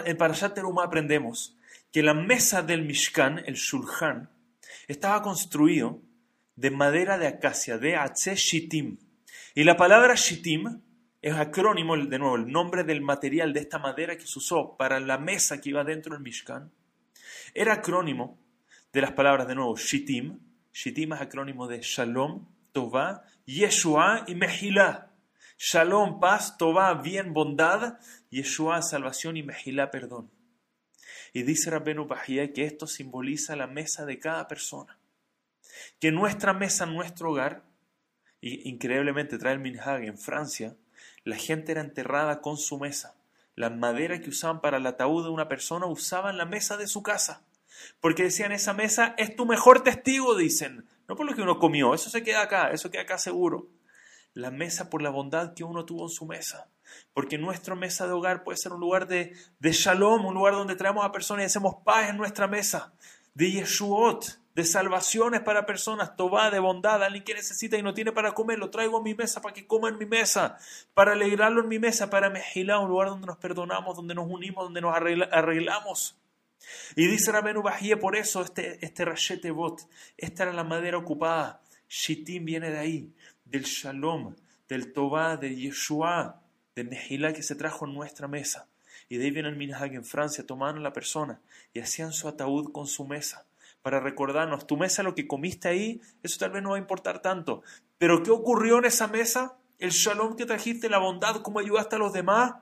en 0.06 0.18
Parashat 0.18 0.54
Terumá 0.54 0.86
aprendemos 0.86 1.56
que 1.92 2.04
la 2.04 2.14
mesa 2.14 2.62
del 2.62 2.84
Mishkan, 2.84 3.40
el 3.46 3.56
Shulchan, 3.56 4.30
estaba 4.88 5.22
construido 5.22 6.02
de 6.56 6.72
madera 6.72 7.18
de 7.18 7.28
acacia, 7.28 7.78
de 7.78 7.96
Atze 7.96 8.36
Shittim. 8.36 8.98
Y 9.54 9.64
la 9.64 9.78
palabra 9.78 10.16
Shittim 10.16 10.82
es 11.26 11.34
acrónimo, 11.34 11.98
de 11.98 12.20
nuevo, 12.20 12.36
el 12.36 12.52
nombre 12.52 12.84
del 12.84 13.02
material 13.02 13.52
de 13.52 13.62
esta 13.62 13.80
madera 13.80 14.16
que 14.16 14.28
se 14.28 14.38
usó 14.38 14.78
para 14.78 15.00
la 15.00 15.18
mesa 15.18 15.60
que 15.60 15.70
iba 15.70 15.84
dentro 15.84 16.14
del 16.14 16.22
Mishkan. 16.22 16.72
Era 17.56 17.74
acrónimo 17.74 18.38
de 18.94 19.02
las 19.02 19.14
palabras, 19.14 19.48
de 19.48 19.56
nuevo, 19.56 19.76
Shittim. 19.76 20.38
Shittim 20.72 21.14
es 21.14 21.22
acrónimo 21.22 21.68
de 21.68 21.82
Shalom, 21.82 22.46
Tová, 22.72 23.24
Yeshua 23.44 24.26
y 24.28 24.36
Mejilá. 24.36 25.14
Shalom, 25.58 26.20
paz, 26.20 26.60
Tová, 26.60 26.94
bien, 26.94 27.34
bondad, 27.34 27.98
Yeshua, 28.30 28.84
salvación 28.84 29.36
y 29.36 29.42
Mejilá, 29.42 29.90
perdón. 29.90 30.30
Y 31.34 31.42
dice 31.42 31.72
Rabbenu 31.72 32.06
Bahía 32.06 32.54
que 32.54 32.66
esto 32.66 32.86
simboliza 32.86 33.56
la 33.56 33.66
mesa 33.66 34.06
de 34.06 34.20
cada 34.20 34.48
persona. 34.48 35.00
Que 36.00 36.12
nuestra 36.12 36.54
mesa, 36.54 36.86
nuestro 36.86 37.32
hogar, 37.32 37.64
y 38.40 38.70
increíblemente 38.70 39.40
trae 39.40 39.54
el 39.54 39.60
Minhag 39.60 40.04
en 40.04 40.20
Francia, 40.20 40.76
la 41.26 41.36
gente 41.36 41.74
era 41.74 41.82
enterrada 41.82 42.40
con 42.40 42.58
su 42.58 42.80
mesa. 42.80 43.16
La 43.56 43.70
madera 43.70 44.22
que 44.22 44.30
usaban 44.30 44.62
para 44.62 44.78
el 44.78 44.86
ataúd 44.86 45.24
de 45.24 45.32
una 45.32 45.50
persona 45.50 45.88
usaban 45.88 46.38
la 46.38 46.46
mesa 46.46 46.78
de 46.78 46.88
su 46.88 47.04
casa. 47.04 47.42
Porque 48.00 48.24
decían, 48.24 48.52
esa 48.52 48.74
mesa 48.74 49.16
es 49.18 49.36
tu 49.36 49.46
mejor 49.46 49.84
testigo, 49.84 50.36
dicen. 50.36 50.88
No 51.08 51.16
por 51.16 51.26
lo 51.26 51.36
que 51.36 51.42
uno 51.42 51.60
comió, 51.60 51.94
eso 51.94 52.10
se 52.10 52.24
queda 52.24 52.44
acá, 52.44 52.70
eso 52.72 52.92
queda 52.92 53.02
acá 53.02 53.18
seguro. 53.18 53.68
La 54.34 54.52
mesa 54.52 54.90
por 54.90 55.02
la 55.02 55.10
bondad 55.10 55.54
que 55.54 55.64
uno 55.64 55.84
tuvo 55.84 56.04
en 56.04 56.10
su 56.10 56.26
mesa. 56.26 56.68
Porque 57.14 57.38
nuestra 57.38 57.76
mesa 57.76 58.06
de 58.06 58.14
hogar 58.14 58.44
puede 58.44 58.58
ser 58.58 58.74
un 58.74 58.80
lugar 58.80 59.08
de, 59.08 59.34
de 59.60 59.72
shalom, 59.72 60.26
un 60.26 60.36
lugar 60.36 60.54
donde 60.54 60.76
traemos 60.76 61.04
a 61.04 61.12
personas 61.12 61.44
y 61.44 61.46
hacemos 61.46 61.78
paz 61.84 62.10
en 62.10 62.18
nuestra 62.18 62.48
mesa. 62.48 62.94
De 63.34 63.52
yeshuot, 63.52 64.26
de 64.56 64.64
salvaciones 64.64 65.42
para 65.42 65.66
personas, 65.66 66.16
tobá, 66.16 66.50
de 66.50 66.60
bondad. 66.60 67.04
Alguien 67.04 67.26
que 67.26 67.34
necesita 67.34 67.78
y 67.78 67.84
no 67.84 67.94
tiene 67.94 68.14
para 68.14 68.34
comer, 68.34 68.58
lo 68.58 68.70
traigo 68.70 68.98
a 68.98 69.04
mi 69.04 69.14
mesa 69.14 69.42
para 69.42 69.54
que 69.54 69.68
coma 69.68 69.90
en 69.90 69.98
mi 69.98 70.06
mesa. 70.06 70.58
Para 70.94 71.12
alegrarlo 71.12 71.62
en 71.62 71.68
mi 71.68 71.78
mesa, 71.78 72.10
para 72.10 72.30
mejilá, 72.30 72.80
un 72.80 72.90
lugar 72.90 73.10
donde 73.10 73.28
nos 73.28 73.38
perdonamos, 73.38 73.98
donde 73.98 74.16
nos 74.16 74.28
unimos, 74.28 74.64
donde 74.64 74.80
nos 74.80 74.96
arreglamos. 74.96 76.18
Y 76.96 77.06
dice 77.08 77.34
Rabenu 77.34 77.62
Bajie, 77.62 77.98
por 77.98 78.16
eso 78.16 78.42
este, 78.42 78.84
este 78.84 79.04
rachete 79.04 79.52
bot, 79.52 79.82
esta 80.18 80.44
era 80.44 80.54
la 80.54 80.64
madera 80.64 80.98
ocupada. 80.98 81.62
Shittim 81.90 82.46
viene 82.46 82.72
de 82.72 82.80
ahí, 82.80 83.14
del 83.44 83.64
shalom, 83.64 84.36
del 84.70 84.94
tobá, 84.94 85.36
de 85.36 85.54
Yeshua 85.54 86.42
de 86.76 86.84
Mejilá 86.84 87.34
que 87.34 87.44
se 87.44 87.56
trajo 87.56 87.86
en 87.86 87.94
nuestra 87.94 88.28
mesa. 88.28 88.68
Y 89.10 89.18
de 89.18 89.26
ahí 89.26 89.32
viene 89.32 89.50
el 89.50 89.56
Minhag 89.56 89.94
en 89.94 90.06
Francia, 90.06 90.46
tomaron 90.46 90.80
a 90.80 90.82
la 90.82 90.94
persona 90.94 91.40
y 91.74 91.80
hacían 91.80 92.12
su 92.12 92.28
ataúd 92.28 92.72
con 92.72 92.88
su 92.88 93.06
mesa 93.06 93.46
para 93.86 94.00
recordarnos, 94.00 94.66
tu 94.66 94.78
mesa, 94.78 95.04
lo 95.04 95.14
que 95.14 95.28
comiste 95.28 95.68
ahí, 95.68 96.02
eso 96.24 96.40
tal 96.40 96.50
vez 96.50 96.64
no 96.64 96.72
va 96.72 96.78
a 96.78 96.80
importar 96.80 97.22
tanto. 97.22 97.62
Pero 98.00 98.24
¿qué 98.24 98.32
ocurrió 98.32 98.80
en 98.80 98.86
esa 98.86 99.08
mesa? 99.08 99.60
El 99.78 99.92
shalom 99.92 100.36
que 100.36 100.48
trajiste, 100.48 100.90
la 100.90 100.98
bondad, 100.98 101.44
cómo 101.44 101.60
ayudaste 101.60 101.98
a 101.98 102.00
los 102.00 102.12
demás, 102.12 102.56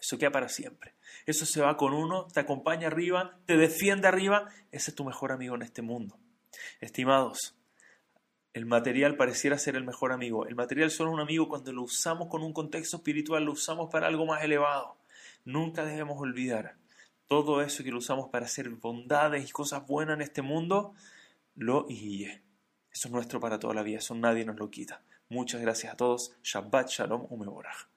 eso 0.00 0.16
queda 0.16 0.32
para 0.32 0.48
siempre. 0.48 0.94
Eso 1.26 1.44
se 1.44 1.60
va 1.60 1.76
con 1.76 1.92
uno, 1.92 2.28
te 2.32 2.40
acompaña 2.40 2.86
arriba, 2.86 3.40
te 3.44 3.58
defiende 3.58 4.08
arriba. 4.08 4.48
Ese 4.70 4.92
es 4.92 4.94
tu 4.94 5.04
mejor 5.04 5.32
amigo 5.32 5.54
en 5.54 5.60
este 5.60 5.82
mundo. 5.82 6.18
Estimados, 6.80 7.54
el 8.54 8.64
material 8.64 9.16
pareciera 9.16 9.58
ser 9.58 9.76
el 9.76 9.84
mejor 9.84 10.12
amigo. 10.12 10.46
El 10.46 10.54
material 10.54 10.90
solo 10.90 11.10
es 11.10 11.14
un 11.14 11.20
amigo 11.20 11.46
cuando 11.46 11.74
lo 11.74 11.82
usamos 11.82 12.28
con 12.28 12.42
un 12.42 12.54
contexto 12.54 12.96
espiritual, 12.96 13.44
lo 13.44 13.52
usamos 13.52 13.90
para 13.92 14.06
algo 14.06 14.24
más 14.24 14.42
elevado. 14.42 14.96
Nunca 15.44 15.84
debemos 15.84 16.18
olvidar 16.18 16.76
todo 17.32 17.62
eso 17.62 17.82
que 17.82 17.90
lo 17.90 17.96
usamos 17.96 18.28
para 18.28 18.44
hacer 18.44 18.68
bondades 18.68 19.48
y 19.48 19.52
cosas 19.52 19.86
buenas 19.86 20.16
en 20.16 20.20
este 20.20 20.42
mundo, 20.42 20.92
lo 21.54 21.86
guíe. 21.86 22.42
Eso 22.92 23.08
es 23.08 23.10
nuestro 23.10 23.40
para 23.40 23.58
toda 23.58 23.72
la 23.72 23.82
vida, 23.82 24.00
eso 24.00 24.14
nadie 24.14 24.44
nos 24.44 24.58
lo 24.58 24.70
quita. 24.70 25.00
Muchas 25.30 25.62
gracias 25.62 25.94
a 25.94 25.96
todos. 25.96 26.36
Shabbat 26.42 26.90
Shalom 26.90 27.26
Umeborah. 27.30 27.91